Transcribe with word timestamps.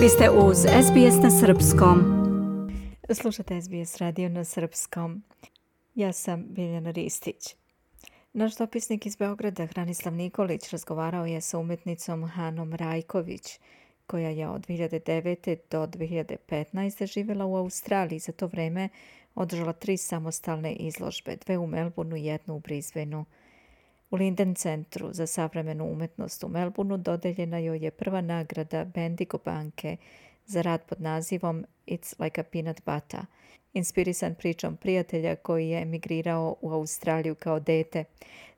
Vi 0.00 0.08
ste 0.08 0.30
uz 0.30 0.56
SBS 0.58 1.22
na 1.22 1.30
Srpskom. 1.30 1.98
Slušate 3.12 3.62
SBS 3.62 3.96
radio 3.96 4.28
na 4.28 4.44
Srpskom. 4.44 5.22
Ja 5.94 6.12
sam 6.12 6.44
Biljana 6.48 6.90
Ristić. 6.90 7.56
Naš 8.32 8.56
dopisnik 8.56 9.06
iz 9.06 9.16
Beograda, 9.16 9.66
Hranislav 9.66 10.14
Nikolić, 10.14 10.70
razgovarao 10.70 11.26
je 11.26 11.40
sa 11.40 11.58
umetnicom 11.58 12.28
Hanom 12.28 12.74
Rajković, 12.74 13.58
koja 14.06 14.30
je 14.30 14.48
od 14.48 14.66
2009. 14.66 15.56
do 15.70 15.86
2015. 15.86 17.12
živjela 17.12 17.44
u 17.44 17.56
Australiji. 17.56 18.18
Za 18.18 18.32
to 18.32 18.46
vreme 18.46 18.88
održala 19.34 19.72
tri 19.72 19.96
samostalne 19.96 20.72
izložbe, 20.72 21.36
dve 21.36 21.58
u 21.58 21.66
Melbourneu 21.66 22.16
i 22.16 22.24
jednu 22.24 22.54
u 22.54 22.60
Brisbaneu. 22.60 23.24
U 24.10 24.16
Linden 24.16 24.54
centru 24.54 25.12
za 25.12 25.26
savremenu 25.26 25.92
umetnost 25.92 26.44
u 26.44 26.48
Melbourneu 26.48 26.96
dodeljena 26.96 27.58
joj 27.58 27.78
je 27.78 27.90
prva 27.90 28.20
nagrada 28.20 28.84
Bendigo 28.84 29.38
banke 29.44 29.96
za 30.46 30.62
rad 30.62 30.84
pod 30.84 31.00
nazivom 31.00 31.64
It's 31.86 32.24
like 32.24 32.40
a 32.40 32.44
peanut 32.44 32.80
butter, 32.86 33.20
inspirisan 33.72 34.34
pričom 34.34 34.76
prijatelja 34.76 35.36
koji 35.36 35.68
je 35.68 35.82
emigrirao 35.82 36.56
u 36.60 36.72
Australiju 36.72 37.34
kao 37.34 37.60
dete. 37.60 38.04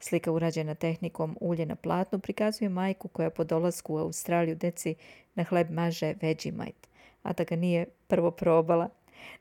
Slika 0.00 0.32
urađena 0.32 0.74
tehnikom 0.74 1.36
ulje 1.40 1.66
na 1.66 1.76
platnu 1.76 2.18
prikazuje 2.18 2.68
majku 2.68 3.08
koja 3.08 3.30
po 3.30 3.44
dolasku 3.44 3.94
u 3.94 3.98
Australiju 3.98 4.54
deci 4.54 4.94
na 5.34 5.44
hleb 5.44 5.70
maže 5.70 6.14
Vegemite, 6.20 6.88
a 7.22 7.32
da 7.32 7.44
ga 7.44 7.56
nije 7.56 7.86
prvo 8.06 8.30
probala. 8.30 8.88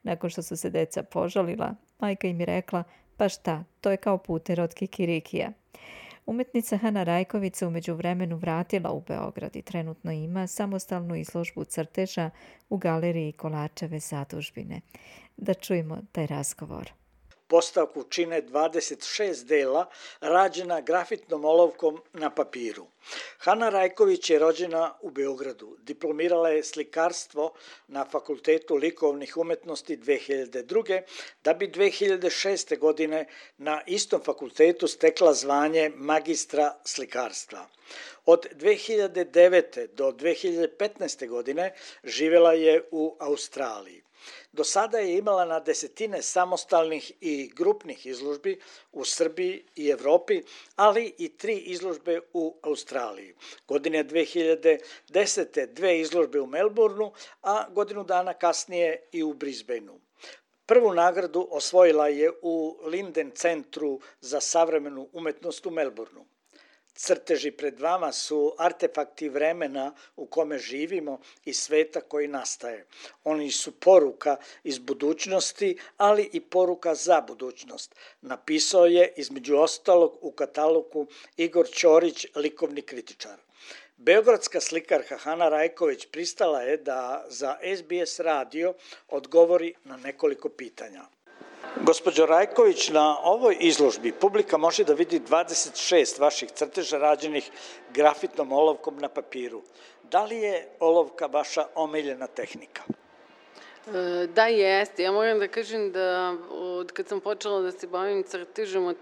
Nakon 0.03 0.29
što 0.29 0.41
su 0.41 0.57
se 0.57 0.69
deca 0.69 1.03
požalila, 1.03 1.75
majka 1.99 2.27
im 2.27 2.39
je 2.39 2.45
rekla, 2.45 2.83
pa 3.17 3.29
šta, 3.29 3.63
to 3.81 3.91
je 3.91 3.97
kao 3.97 4.17
puter 4.17 4.61
od 4.61 4.73
kikirikija. 4.73 5.51
Umetnica 6.25 6.77
Hana 6.77 7.03
Rajković 7.03 7.55
se 7.55 7.67
umeđu 7.67 7.93
vremenu 7.93 8.35
vratila 8.35 8.91
u 8.91 9.01
Beograd 9.01 9.55
i 9.55 9.61
trenutno 9.61 10.11
ima 10.11 10.47
samostalnu 10.47 11.15
izložbu 11.15 11.63
crteža 11.63 12.29
u 12.69 12.77
galeriji 12.77 13.31
Kolačeve 13.31 13.99
zadužbine. 13.99 14.81
Da 15.37 15.53
čujemo 15.53 16.01
taj 16.11 16.27
razgovor. 16.27 16.91
Postavku 17.51 18.03
čine 18.03 18.41
26 18.41 19.43
dela 19.45 19.85
rađena 20.21 20.81
grafitnom 20.81 21.45
olovkom 21.45 22.01
na 22.13 22.29
papiru. 22.29 22.85
Hanna 23.37 23.69
Rajković 23.69 24.29
je 24.29 24.39
rođena 24.39 24.93
u 25.01 25.09
Beogradu. 25.09 25.77
Diplomirala 25.79 26.49
je 26.49 26.63
slikarstvo 26.63 27.53
na 27.87 28.05
Fakultetu 28.05 28.75
likovnih 28.75 29.37
umetnosti 29.37 29.97
2002. 29.97 31.01
da 31.43 31.53
bi 31.53 31.67
2006. 31.67 32.77
godine 32.77 33.25
na 33.57 33.81
istom 33.85 34.21
fakultetu 34.23 34.87
stekla 34.87 35.33
zvanje 35.33 35.91
magistra 35.95 36.75
slikarstva. 36.85 37.67
Od 38.25 38.45
2009. 38.53 39.87
do 39.87 40.11
2015. 40.11 41.27
godine 41.27 41.73
živela 42.03 42.53
je 42.53 42.83
u 42.91 43.15
Australiji. 43.19 44.00
Do 44.53 44.63
sada 44.63 44.99
je 44.99 45.17
imala 45.17 45.45
na 45.45 45.59
desetine 45.59 46.21
samostalnih 46.21 47.11
i 47.21 47.51
grupnih 47.55 48.05
izložbi 48.05 48.59
u 48.91 49.05
Srbiji 49.05 49.63
i 49.75 49.87
Evropi, 49.87 50.41
ali 50.75 51.13
i 51.17 51.29
tri 51.37 51.55
izložbe 51.57 52.19
u 52.33 52.55
Australiji. 52.61 53.35
Godine 53.67 54.03
2010. 54.03 55.73
dve 55.73 55.99
izložbe 55.99 56.41
u 56.41 56.47
Melbourneu, 56.47 57.11
a 57.41 57.69
godinu 57.69 58.03
dana 58.03 58.33
kasnije 58.33 59.07
i 59.11 59.23
u 59.23 59.33
Brisbaneu. 59.33 59.99
Prvu 60.65 60.93
nagradu 60.93 61.47
osvojila 61.51 62.07
je 62.07 62.31
u 62.41 62.77
Linden 62.85 63.31
centru 63.31 63.99
za 64.21 64.41
savremenu 64.41 65.09
umetnost 65.13 65.65
u 65.65 65.71
Melbourneu. 65.71 66.25
Crteži 67.01 67.51
pred 67.51 67.79
vama 67.79 68.11
su 68.11 68.55
artefakti 68.57 69.29
vremena 69.29 69.93
u 70.15 70.25
kome 70.25 70.57
živimo 70.57 71.19
i 71.45 71.53
sveta 71.53 72.01
koji 72.01 72.27
nastaje. 72.27 72.85
Oni 73.23 73.51
su 73.51 73.71
poruka 73.71 74.35
iz 74.63 74.79
budućnosti, 74.79 75.77
ali 75.97 76.29
i 76.33 76.39
poruka 76.39 76.95
za 76.95 77.21
budućnost. 77.21 77.95
Napisao 78.21 78.85
je, 78.85 79.13
između 79.17 79.57
ostalog, 79.57 80.17
u 80.21 80.31
katalogu 80.31 81.07
Igor 81.37 81.67
Ćorić, 81.67 82.25
likovni 82.35 82.81
kritičar. 82.81 83.37
Beogradska 83.97 84.61
slikarka 84.61 85.17
Hana 85.17 85.49
Rajković 85.49 86.05
pristala 86.05 86.61
je 86.61 86.77
da 86.77 87.25
za 87.29 87.57
SBS 87.77 88.19
radio 88.19 88.73
odgovori 89.07 89.73
na 89.83 89.97
nekoliko 89.97 90.49
pitanja. 90.49 91.03
Gospođo 91.81 92.25
Rajković, 92.25 92.89
na 92.89 93.17
ovoj 93.23 93.57
izložbi 93.59 94.11
publika 94.11 94.57
može 94.57 94.83
da 94.83 94.93
vidi 94.93 95.19
26 95.19 96.19
vaših 96.19 96.51
crteža 96.51 96.97
rađenih 96.97 97.51
grafitnom 97.93 98.51
olovkom 98.51 98.97
na 98.99 99.09
papiru. 99.09 99.61
Da 100.11 100.25
li 100.25 100.37
je 100.37 100.67
olovka 100.79 101.25
vaša 101.25 101.65
omiljena 101.75 102.27
tehnika? 102.27 102.81
E, 103.87 104.27
da, 104.27 104.45
jeste. 104.47 105.03
Ja 105.03 105.11
moram 105.11 105.39
da 105.39 105.47
kažem 105.47 105.91
da 105.91 106.35
od 106.49 106.91
kad 106.91 107.07
sam 107.07 107.19
počela 107.19 107.61
da 107.61 107.71
se 107.71 107.87
bavim 107.87 108.23
crtežom, 108.23 108.95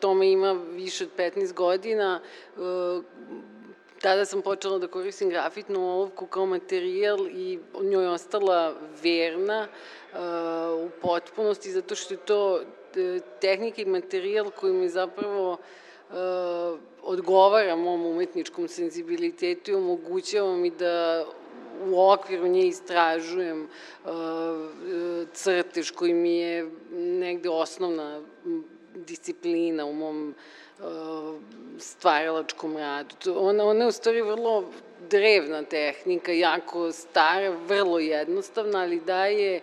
tome 0.00 0.30
ima 0.30 0.52
više 0.52 1.04
od 1.04 1.10
15 1.18 1.52
godina, 1.52 2.20
e, 2.20 2.60
tada 4.00 4.24
sam 4.24 4.42
počela 4.42 4.78
da 4.78 4.86
koristim 4.86 5.28
grafitnu 5.28 5.80
olovku 5.94 6.26
kao 6.26 6.46
materijal 6.46 7.26
i 7.26 7.58
njoj 7.82 8.06
ostala 8.06 8.74
verna 9.02 9.68
uh, 10.12 10.18
u 10.86 10.90
potpunosti, 11.02 11.70
zato 11.70 11.94
što 11.94 12.14
je 12.14 12.18
to 12.18 12.60
tehnika 13.40 13.82
i 13.82 13.84
materijal 13.84 14.50
koji 14.50 14.72
mi 14.72 14.88
zapravo 14.88 15.52
uh, 15.52 16.16
odgovara 17.02 17.76
mom 17.76 18.06
umetničkom 18.06 18.68
senzibilitetu 18.68 19.70
i 19.70 19.74
omogućava 19.74 20.56
mi 20.56 20.70
da 20.70 21.24
u 21.84 22.10
okviru 22.10 22.46
nje 22.46 22.66
istražujem 22.66 23.68
uh, 24.04 24.10
crtež 25.32 25.90
koji 25.90 26.14
mi 26.14 26.36
je 26.36 26.70
negde 26.92 27.48
osnovna 27.48 28.22
disciplina 28.96 29.84
u 29.84 29.92
mom 29.92 30.34
stvaralačkom 31.78 32.76
radu. 32.76 33.34
Ona, 33.36 33.64
ona 33.64 33.84
je 33.84 33.88
u 33.88 33.92
stvari 33.92 34.22
vrlo 34.22 34.64
drevna 35.10 35.62
tehnika, 35.62 36.32
jako 36.32 36.92
stara, 36.92 37.50
vrlo 37.50 37.98
jednostavna, 37.98 38.78
ali 38.78 39.00
daje 39.00 39.60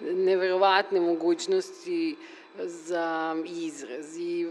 neverovatne 0.00 1.00
mogućnosti 1.00 2.16
za 2.64 3.36
izraz 3.46 4.18
i 4.18 4.48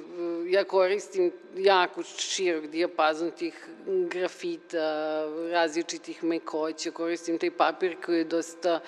ja 0.50 0.64
koristim 0.64 1.32
jako 1.58 2.04
širok 2.04 2.68
dijapazon 2.68 3.32
tih 3.32 3.68
grafita, 3.88 5.26
različitih 5.52 6.24
mekoća, 6.24 6.92
koristim 6.92 7.38
taj 7.38 7.52
papir 7.52 7.96
koji 8.06 8.18
je 8.18 8.24
dosta 8.24 8.80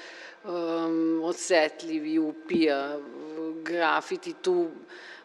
um, 0.44 1.22
osetljiv 1.24 2.06
i 2.06 2.20
upija 2.20 3.00
grafit 3.64 4.28
i 4.28 4.34
tu 4.42 4.68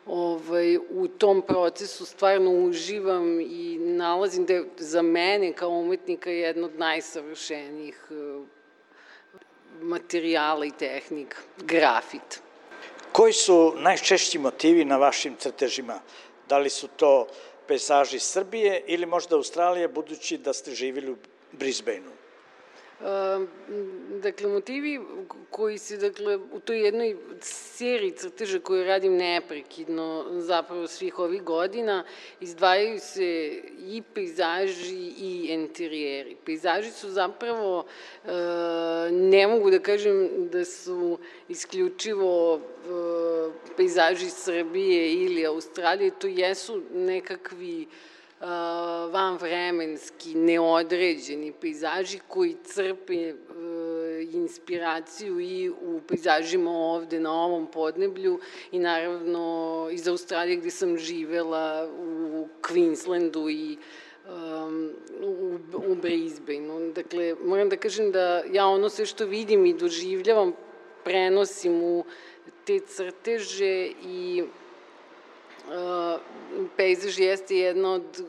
ovaj, 0.06 0.76
u 0.76 1.08
tom 1.08 1.42
procesu 1.42 2.06
stvarno 2.06 2.50
uživam 2.50 3.40
i 3.40 3.78
nalazim 3.78 4.46
da 4.46 4.52
je 4.52 4.64
za 4.76 5.02
mene 5.02 5.52
kao 5.52 5.70
umetnika 5.70 6.30
jedna 6.30 6.66
od 6.66 6.78
najsavršenijih 6.78 8.08
eh, 8.10 8.44
materijala 9.80 10.64
i 10.64 10.70
tehnika, 10.70 11.38
grafit. 11.56 12.42
Koji 13.12 13.32
su 13.32 13.74
najčešći 13.76 14.38
motivi 14.38 14.84
na 14.84 14.96
vašim 14.96 15.36
crtežima? 15.36 16.00
Da 16.48 16.58
li 16.58 16.70
su 16.70 16.88
to 16.88 17.26
pejzaži 17.66 18.18
Srbije 18.18 18.84
ili 18.86 19.06
možda 19.06 19.36
Australije, 19.36 19.88
budući 19.88 20.38
da 20.38 20.52
ste 20.52 20.74
živjeli 20.74 21.12
u 21.12 21.16
Brisbaneu? 21.52 22.21
Dakle, 24.22 24.48
motivi 24.48 25.00
koji 25.50 25.78
se, 25.78 25.96
dakle, 25.96 26.36
u 26.36 26.60
toj 26.60 26.84
jednoj 26.84 27.16
seriji 27.40 28.10
crteža 28.10 28.58
koju 28.58 28.84
radim 28.84 29.16
neprekidno 29.16 30.26
zapravo 30.30 30.86
svih 30.86 31.18
ovih 31.18 31.42
godina, 31.42 32.04
izdvajaju 32.40 33.00
se 33.00 33.62
i 33.78 34.02
pejzaži 34.14 35.12
i 35.18 35.46
interijeri. 35.50 36.36
Pejzaži 36.44 36.90
su 36.90 37.10
zapravo, 37.10 37.86
ne 39.10 39.46
mogu 39.46 39.70
da 39.70 39.78
kažem 39.78 40.48
da 40.52 40.64
su 40.64 41.18
isključivo 41.48 42.60
pejzaži 43.76 44.30
Srbije 44.30 45.12
ili 45.12 45.46
Australije, 45.46 46.10
to 46.18 46.26
jesu 46.26 46.82
nekakvi 46.94 47.86
vanvremenski, 49.12 50.34
neodređeni 50.34 51.52
pejzaži 51.60 52.18
koji 52.28 52.56
crpe 52.64 53.34
inspiraciju 54.32 55.40
i 55.40 55.70
u 55.70 56.00
pejzažima 56.08 56.70
ovde 56.70 57.20
na 57.20 57.32
ovom 57.44 57.66
podneblju 57.66 58.40
i 58.72 58.78
naravno 58.78 59.88
iz 59.92 60.08
Australije 60.08 60.56
gde 60.56 60.70
sam 60.70 60.98
živela 60.98 61.88
u 62.32 62.48
Queenslandu 62.62 63.50
i 63.50 63.78
um, 64.28 64.90
u, 65.22 65.58
u 65.86 65.94
Brisbaneu. 65.94 66.92
Dakle, 66.92 67.34
moram 67.44 67.68
da 67.68 67.76
kažem 67.76 68.12
da 68.12 68.42
ja 68.52 68.66
ono 68.66 68.88
sve 68.88 69.06
što 69.06 69.26
vidim 69.26 69.66
i 69.66 69.74
doživljavam 69.74 70.52
prenosim 71.04 71.82
u 71.82 72.04
te 72.64 72.80
crteže 72.80 73.90
i 74.04 74.44
pejzaž 76.76 77.18
jeste 77.18 77.56
jedna 77.56 77.92
od 77.92 78.22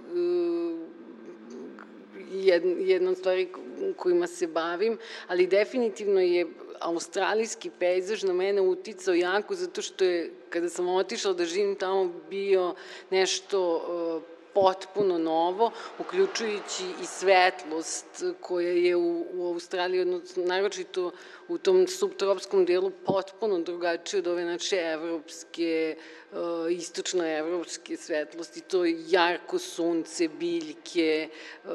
jedna 2.80 3.12
od 3.12 3.18
stvari 3.18 3.48
kojima 3.96 4.28
se 4.28 4.48
bavim, 4.48 4.98
ali 5.28 5.48
definitivno 5.48 6.20
je 6.20 6.48
australijski 6.80 7.70
pejzaž 7.80 8.24
na 8.24 8.34
mene 8.34 8.62
uticao 8.62 9.14
jako 9.14 9.56
zato 9.56 9.82
što 9.82 10.04
je, 10.04 10.32
kada 10.50 10.70
sam 10.70 10.88
otišla 10.88 11.34
da 11.34 11.46
živim 11.46 11.76
tamo, 11.76 12.12
bio 12.30 12.76
nešto 13.10 13.82
potpuno 14.54 15.18
novo, 15.18 15.72
uključujući 16.00 16.84
i 17.02 17.06
svetlost 17.06 18.24
koja 18.42 18.72
je 18.72 18.96
u, 18.96 19.26
u 19.34 19.48
Australiji, 19.48 20.02
odnosno 20.02 20.44
naročito 20.46 21.12
u 21.48 21.58
tom 21.58 21.88
subtropskom 21.88 22.66
delu 22.66 22.92
potpuno 23.06 23.60
drugačije 23.60 24.20
od 24.20 24.28
ove 24.28 24.46
naše 24.46 24.76
evropske, 24.76 25.96
uh, 26.32 26.38
istočno-evropske 26.72 27.98
svetlosti. 27.98 28.62
To 28.62 28.86
je 28.86 29.04
jarko 29.08 29.60
sunce, 29.60 30.28
biljke, 30.28 31.30
uh, 31.64 31.72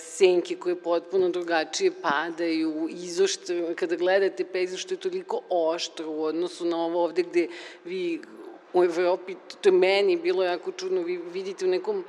senke 0.00 0.56
koje 0.56 0.76
potpuno 0.76 1.28
drugačije 1.28 1.92
padaju, 2.02 2.88
izoštro, 2.90 3.74
kada 3.76 3.96
gledate 3.96 4.44
pejzaž 4.44 4.80
što 4.80 4.94
je 4.94 5.00
toliko 5.00 5.40
oštro 5.48 6.10
u 6.10 6.24
odnosu 6.24 6.64
na 6.64 6.84
ovo 6.84 7.04
ovde 7.04 7.22
gde 7.22 7.48
vi 7.84 8.20
u 8.72 8.84
Evropi, 8.84 9.34
to 9.60 9.68
je 9.68 9.72
meni 9.72 10.16
bilo 10.16 10.44
jako 10.44 10.72
čudno, 10.72 11.02
vi 11.02 11.16
vidite 11.16 11.64
u 11.64 11.68
nekom 11.68 12.04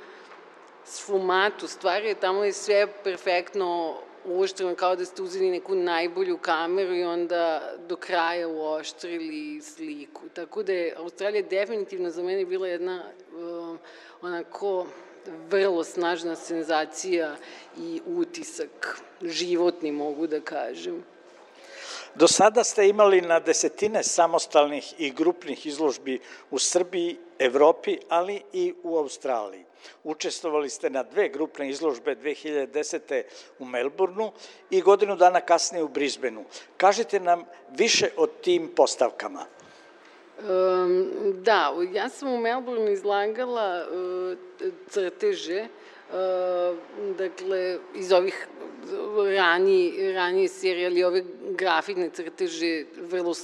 sfumatu 0.84 1.68
stvari, 1.68 2.14
tamo 2.20 2.44
je 2.44 2.52
sve 2.52 2.86
perfektno 3.04 3.96
uoštreno, 4.24 4.74
kao 4.74 4.96
da 4.96 5.04
ste 5.04 5.22
uzeli 5.22 5.50
neku 5.50 5.74
najbolju 5.74 6.38
kameru 6.38 6.94
i 6.94 7.04
onda 7.04 7.72
do 7.88 7.96
kraja 7.96 8.48
uoštrili 8.48 9.60
sliku. 9.60 10.28
Tako 10.34 10.62
da 10.62 10.72
je 10.72 10.94
Australija 10.96 11.42
definitivno 11.42 12.10
za 12.10 12.22
mene 12.22 12.44
bila 12.44 12.68
jedna 12.68 13.02
uh, 13.32 13.78
onako 14.22 14.86
vrlo 15.50 15.84
snažna 15.84 16.36
senzacija 16.36 17.36
i 17.78 18.00
utisak, 18.06 19.00
životni 19.22 19.92
mogu 19.92 20.26
da 20.26 20.40
kažem. 20.40 21.04
Do 22.14 22.28
sada 22.28 22.64
ste 22.64 22.88
imali 22.88 23.20
na 23.20 23.40
desetine 23.40 24.02
samostalnih 24.02 24.94
i 24.98 25.10
grupnih 25.10 25.66
izložbi 25.66 26.18
u 26.50 26.58
Srbiji, 26.58 27.16
Evropi, 27.38 27.98
ali 28.08 28.42
i 28.52 28.74
u 28.82 28.96
Australiji. 28.98 29.64
Učestvovali 30.04 30.70
ste 30.70 30.90
na 30.90 31.02
dve 31.02 31.28
grupne 31.28 31.68
izložbe 31.70 32.16
2010. 32.16 33.22
u 33.58 33.64
Melbourneu 33.64 34.30
i 34.70 34.80
godinu 34.80 35.16
dana 35.16 35.40
kasnije 35.40 35.84
u 35.84 35.88
Brisbaneu. 35.88 36.44
Kažite 36.76 37.20
nam 37.20 37.44
više 37.76 38.10
o 38.16 38.26
tim 38.26 38.68
postavkama. 38.76 39.46
Um, 40.40 41.10
da, 41.34 41.74
ja 41.92 42.08
sam 42.08 42.32
u 42.32 42.38
Melbourneu 42.38 42.92
izlagala 42.92 43.86
uh, 43.86 44.38
crteže, 44.88 45.60
uh, 45.62 46.76
dakle, 47.16 47.78
iz 47.94 48.12
ovih 48.12 48.48
rani, 49.36 50.12
ranije 50.12 50.48
serije, 50.48 50.86
ali 50.86 51.04
ove 51.04 51.22
grafitne 51.60 52.08
crteže, 52.10 52.86
vrlo, 53.10 53.34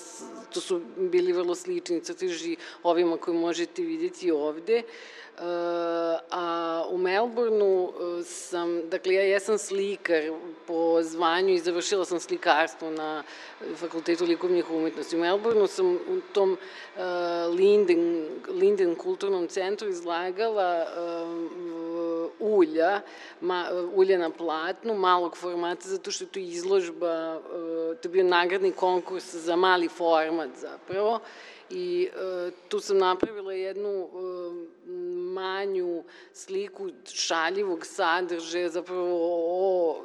to 0.52 0.60
su 0.60 0.80
bili 0.96 1.32
vrlo 1.32 1.54
slični 1.54 2.00
crteži 2.00 2.56
ovima 2.82 3.16
koje 3.16 3.38
možete 3.38 3.82
videti 3.82 4.30
ovde. 4.30 4.82
Uh, 5.36 5.42
a 6.30 6.84
u 6.90 6.98
Melbourneu 6.98 7.84
uh, 7.84 8.24
sam, 8.24 8.88
dakle 8.88 9.14
ja 9.14 9.22
jesam 9.22 9.58
slikar 9.58 10.22
po 10.66 11.02
zvanju 11.02 11.54
i 11.54 11.58
završila 11.58 12.04
sam 12.04 12.20
slikarstvo 12.20 12.90
na 12.90 13.22
Fakultetu 13.76 14.24
likovnih 14.24 14.70
umetnosti. 14.70 15.16
U 15.16 15.20
Melbourneu 15.20 15.66
sam 15.66 15.92
u 15.94 16.20
tom 16.32 16.52
uh, 16.52 17.02
Linden, 17.54 18.28
Linden 18.48 18.94
kulturnom 18.94 19.48
centru 19.48 19.88
izlagala 19.88 20.86
ulja, 22.38 23.00
ma, 23.40 23.66
ulja 23.94 24.18
na 24.18 24.30
platnu, 24.30 24.94
malog 24.94 25.36
formata, 25.36 25.88
zato 25.88 26.10
što 26.10 26.24
je 26.24 26.28
to 26.28 26.38
izložba, 26.38 27.40
to 28.02 28.08
je 28.08 28.12
bio 28.12 28.24
nagradni 28.24 28.72
konkurs 28.72 29.34
za 29.34 29.56
mali 29.56 29.88
format 29.88 30.50
zapravo 30.60 31.20
i 31.70 32.08
e, 32.08 32.50
tu 32.68 32.80
sam 32.80 32.98
napravila 32.98 33.52
jednu 33.52 33.90
e, 33.90 34.86
manju 35.36 36.04
sliku 36.32 36.90
šaljivog 37.04 37.86
sadržaja 37.86 38.68
zapravo 38.68 39.08
o 39.12 40.02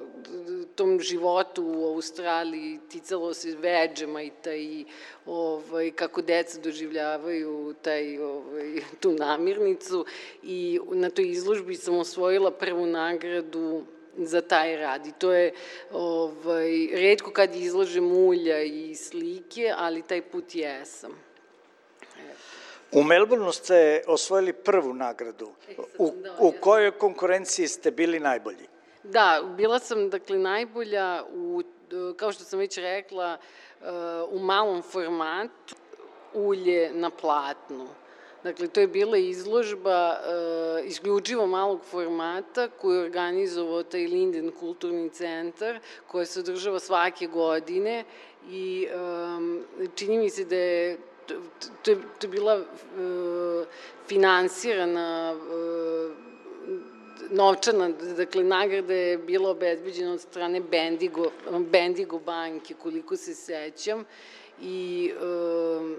tom 0.75 0.99
životu 0.99 1.63
u 1.65 1.85
Australiji, 1.85 2.79
ticalo 2.89 3.33
se 3.33 3.55
veđama 3.55 4.21
i 4.21 4.31
taj, 4.43 4.83
ovaj, 5.25 5.91
kako 5.91 6.21
deca 6.21 6.59
doživljavaju 6.59 7.75
taj, 7.81 8.19
ovaj, 8.19 8.81
tu 8.99 9.11
namirnicu 9.11 10.05
i 10.43 10.79
na 10.91 11.09
toj 11.09 11.29
izložbi 11.29 11.75
sam 11.75 11.97
osvojila 11.97 12.51
prvu 12.51 12.85
nagradu 12.85 13.83
za 14.17 14.41
taj 14.41 14.75
rad. 14.75 15.07
I 15.07 15.11
to 15.11 15.33
je 15.33 15.53
ovaj, 15.91 16.87
redko 16.93 17.31
kad 17.31 17.55
izlažem 17.55 18.11
ulja 18.11 18.63
i 18.63 18.95
slike, 18.95 19.73
ali 19.77 20.01
taj 20.01 20.21
put 20.21 20.55
jesam. 20.55 21.30
U 22.91 23.03
Melbourneu 23.03 23.51
ste 23.51 24.01
osvojili 24.07 24.53
prvu 24.53 24.93
nagradu. 24.93 25.49
U, 25.97 26.13
u 26.39 26.51
kojoj 26.59 26.91
konkurenciji 26.91 27.67
ste 27.67 27.91
bili 27.91 28.19
najbolji? 28.19 28.67
Da, 29.03 29.41
bila 29.57 29.79
sam 29.79 30.09
dakle 30.09 30.37
najbolja 30.37 31.23
u, 31.33 31.61
kao 32.17 32.31
što 32.31 32.43
sam 32.43 32.59
već 32.59 32.77
rekla, 32.77 33.37
u 34.29 34.39
malom 34.39 34.81
formatu 34.81 35.75
ulje 36.33 36.91
na 36.93 37.09
platnu. 37.09 37.87
Dakle, 38.43 38.67
to 38.67 38.79
je 38.81 38.87
bila 38.87 39.17
izložba 39.17 40.17
uh, 40.19 40.87
isključivo 40.87 41.47
malog 41.47 41.81
formata 41.83 42.67
koju 42.69 42.95
je 42.95 43.03
organizovao 43.03 43.83
taj 43.83 44.07
Linden 44.07 44.51
kulturni 44.59 45.09
centar 45.09 45.79
koja 46.07 46.25
se 46.25 46.39
održava 46.39 46.79
svake 46.79 47.27
godine 47.27 48.03
i 48.49 48.87
um, 48.95 49.63
čini 49.95 50.17
mi 50.17 50.29
se 50.29 50.45
da 50.45 50.55
je 50.55 50.97
to 51.83 51.91
je, 51.91 51.97
to 52.19 52.27
je 52.27 52.29
bila 52.29 52.55
uh, 52.57 53.67
finansirana 54.07 55.35
uh, 55.35 56.11
novčana, 57.31 57.89
dakle, 58.17 58.43
nagrada 58.43 58.93
je 58.93 59.17
bila 59.17 59.49
obezbeđena 59.49 60.13
od 60.13 60.21
strane 60.21 60.61
Bendigo, 60.61 61.31
Bendigo 61.71 62.19
banke, 62.19 62.73
koliko 62.73 63.17
se 63.17 63.35
sećam, 63.35 64.05
i 64.61 65.11
uh, 65.15 65.97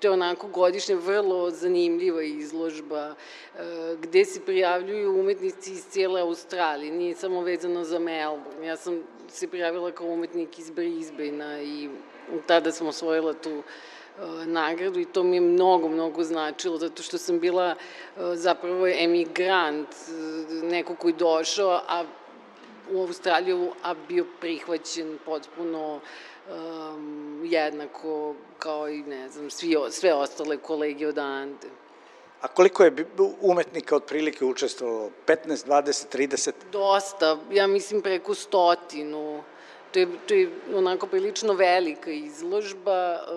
to 0.00 0.08
je 0.08 0.12
onako 0.12 0.48
godišnje 0.48 0.94
vrlo 0.94 1.50
zanimljiva 1.50 2.22
izložba 2.22 3.14
e, 3.58 3.96
gde 4.00 4.24
se 4.24 4.40
prijavljuju 4.40 5.20
umetnici 5.20 5.72
iz 5.72 5.84
cijele 5.86 6.20
Australije, 6.20 6.92
nije 6.92 7.14
samo 7.14 7.40
vezano 7.40 7.84
za 7.84 7.98
Melbourne. 7.98 8.66
Ja 8.66 8.76
sam 8.76 9.02
se 9.28 9.48
prijavila 9.48 9.92
kao 9.92 10.06
umetnik 10.06 10.58
iz 10.58 10.70
Brisbanea 10.70 11.62
i 11.62 11.88
tada 12.46 12.72
sam 12.72 12.86
osvojila 12.86 13.32
tu 13.32 13.50
E, 13.50 13.93
nagradu 14.46 15.00
i 15.00 15.04
to 15.04 15.22
mi 15.22 15.36
je 15.36 15.40
mnogo, 15.40 15.88
mnogo 15.88 16.24
značilo, 16.24 16.78
zato 16.78 17.02
što 17.02 17.18
sam 17.18 17.40
bila 17.40 17.70
e, 17.70 17.76
zapravo 18.34 18.86
emigrant, 18.86 19.88
e, 19.88 20.12
neko 20.66 20.94
koji 20.94 21.14
došao, 21.14 21.80
a 21.88 22.04
u 22.92 23.00
Australiju, 23.00 23.72
a 23.82 23.94
bio 24.08 24.26
prihvaćen 24.40 25.18
potpuno 25.24 26.00
um, 26.50 27.40
jednako 27.44 28.34
kao 28.58 28.88
i, 28.88 29.02
ne 29.02 29.28
znam, 29.28 29.50
svi, 29.50 29.76
sve 29.90 30.14
ostale 30.14 30.56
kolege 30.56 31.08
odande. 31.08 31.66
A 32.40 32.48
koliko 32.48 32.84
je 32.84 33.06
umetnika 33.40 33.96
otprilike 33.96 34.44
učestvovalo? 34.44 35.10
15, 35.26 35.66
20, 35.66 36.16
30? 36.16 36.52
Dosta, 36.72 37.38
ja 37.52 37.66
mislim 37.66 38.02
preko 38.02 38.34
stotinu 38.34 39.42
to 39.94 40.00
je, 40.00 40.08
to 40.26 40.34
je 40.34 40.50
onako 40.74 41.06
prilično 41.06 41.52
velika 41.52 42.10
izložba 42.10 43.12
uh, 43.12 43.28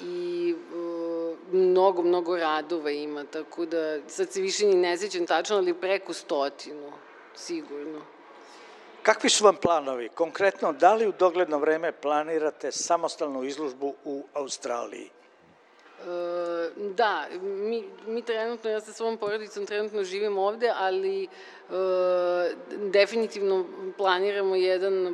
i 0.00 0.54
uh, 0.74 1.36
mnogo, 1.52 2.02
mnogo 2.02 2.36
radova 2.36 2.90
ima, 2.90 3.24
tako 3.24 3.66
da 3.66 4.08
sad 4.08 4.30
se 4.30 4.40
više 4.40 4.66
ni 4.66 4.74
ne 4.74 4.96
sećam 4.96 5.26
tačno, 5.26 5.56
ali 5.56 5.74
preko 5.74 6.12
stotinu, 6.12 6.92
sigurno. 7.34 8.00
Kakvi 9.02 9.30
su 9.30 9.44
vam 9.44 9.56
planovi? 9.56 10.08
Konkretno, 10.08 10.72
da 10.72 10.94
li 10.94 11.06
u 11.06 11.12
dogledno 11.18 11.58
vreme 11.58 11.92
planirate 11.92 12.72
samostalnu 12.72 13.44
izložbu 13.44 13.94
u 14.04 14.24
Australiji? 14.34 15.04
E, 15.04 16.04
da, 16.96 17.26
mi, 17.42 17.84
mi 18.06 18.22
trenutno, 18.22 18.70
ja 18.70 18.80
sa 18.80 18.92
svom 18.92 19.16
porodicom 19.16 19.66
trenutno 19.66 20.04
živim 20.04 20.38
ovde, 20.38 20.72
ali 20.76 21.24
e, 21.24 21.28
definitivno 22.92 23.64
planiramo 23.96 24.54
jedan 24.56 25.06
e, 25.06 25.12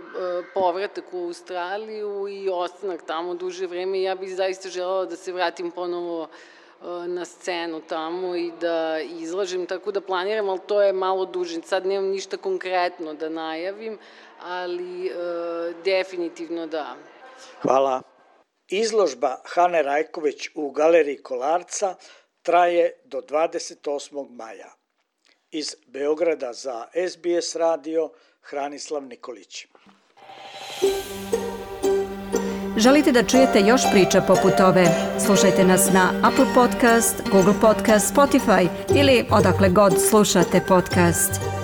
povratak 0.54 1.04
u 1.12 1.24
Australiju 1.24 2.28
i 2.28 2.48
ostanak 2.48 3.02
tamo 3.06 3.34
duže 3.34 3.66
vreme. 3.66 4.02
Ja 4.02 4.14
bih 4.14 4.34
zaista 4.36 4.68
želela 4.68 5.04
da 5.04 5.16
se 5.16 5.32
vratim 5.32 5.70
ponovo 5.70 6.24
e, 6.24 6.86
na 7.08 7.24
scenu 7.24 7.80
tamo 7.80 8.36
i 8.36 8.52
da 8.60 9.00
izlažem, 9.00 9.66
tako 9.66 9.92
da 9.92 10.00
planiram, 10.00 10.48
ali 10.48 10.60
to 10.66 10.82
je 10.82 10.92
malo 10.92 11.24
duže. 11.24 11.62
Sad 11.62 11.86
nemam 11.86 12.10
ništa 12.10 12.36
konkretno 12.36 13.14
da 13.14 13.28
najavim, 13.28 13.98
ali 14.42 15.06
e, 15.06 15.12
definitivno 15.84 16.66
da. 16.66 16.94
Hvala. 17.62 18.09
Izložba 18.70 19.36
Hane 19.44 19.82
Rajković 19.82 20.48
u 20.54 20.70
galeriji 20.70 21.22
Kolarca 21.22 21.94
traje 22.42 22.92
do 23.04 23.20
28. 23.20 24.30
maja. 24.30 24.72
Iz 25.50 25.74
Beograda 25.86 26.52
za 26.52 26.86
SBS 27.08 27.54
radio 27.54 28.10
Hranislav 28.40 29.02
Nikolić. 29.02 29.66
Želite 32.76 33.12
da 33.12 33.26
čujete 33.26 33.60
još 33.60 33.80
priča 33.92 34.20
poput 34.20 34.60
ove? 34.60 34.86
Slušajte 35.26 35.64
nas 35.64 35.90
na 35.92 36.22
Apple 36.24 36.46
Podcast, 36.54 37.16
Google 37.32 37.54
Podcast, 37.60 38.14
Spotify 38.14 38.68
ili 38.96 39.24
odakle 39.30 39.68
god 39.68 39.92
slušate 40.08 40.60
podcast. 40.68 41.59